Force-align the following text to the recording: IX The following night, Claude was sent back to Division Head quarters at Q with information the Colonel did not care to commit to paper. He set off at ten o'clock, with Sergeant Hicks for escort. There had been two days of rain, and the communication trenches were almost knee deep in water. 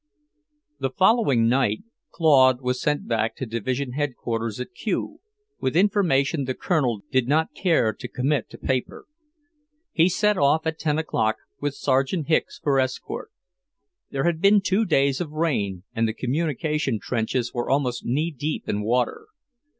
IX 0.01 0.61
The 0.79 0.89
following 0.89 1.47
night, 1.47 1.83
Claude 2.09 2.59
was 2.59 2.81
sent 2.81 3.07
back 3.07 3.35
to 3.35 3.45
Division 3.45 3.91
Head 3.91 4.15
quarters 4.15 4.59
at 4.59 4.73
Q 4.73 5.19
with 5.59 5.75
information 5.75 6.45
the 6.45 6.55
Colonel 6.55 7.03
did 7.11 7.27
not 7.27 7.53
care 7.53 7.93
to 7.93 8.07
commit 8.07 8.49
to 8.49 8.57
paper. 8.57 9.05
He 9.91 10.09
set 10.09 10.39
off 10.39 10.65
at 10.65 10.79
ten 10.79 10.97
o'clock, 10.97 11.35
with 11.59 11.75
Sergeant 11.75 12.25
Hicks 12.27 12.57
for 12.63 12.79
escort. 12.79 13.29
There 14.09 14.23
had 14.23 14.41
been 14.41 14.61
two 14.61 14.85
days 14.85 15.21
of 15.21 15.29
rain, 15.33 15.83
and 15.93 16.07
the 16.07 16.13
communication 16.13 16.97
trenches 16.99 17.53
were 17.53 17.69
almost 17.69 18.03
knee 18.03 18.31
deep 18.31 18.67
in 18.67 18.81
water. 18.81 19.27